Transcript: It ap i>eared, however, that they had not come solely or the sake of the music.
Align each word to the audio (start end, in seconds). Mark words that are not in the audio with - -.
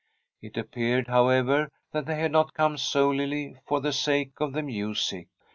It 0.41 0.57
ap 0.57 0.73
i>eared, 0.77 1.09
however, 1.09 1.69
that 1.91 2.07
they 2.07 2.15
had 2.15 2.31
not 2.31 2.55
come 2.55 2.75
solely 2.75 3.57
or 3.67 3.81
the 3.81 3.93
sake 3.93 4.31
of 4.39 4.51
the 4.53 4.63
music. 4.63 5.27